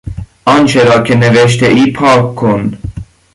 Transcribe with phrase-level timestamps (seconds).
[0.45, 2.77] آنچه را که نوشتهای پاک کن.